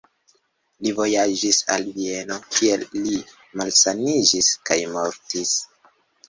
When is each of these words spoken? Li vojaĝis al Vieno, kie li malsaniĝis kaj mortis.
Li 0.85 0.93
vojaĝis 0.99 1.59
al 1.73 1.85
Vieno, 1.97 2.37
kie 2.55 2.79
li 2.95 3.19
malsaniĝis 3.61 4.49
kaj 4.71 4.79
mortis. 4.97 5.55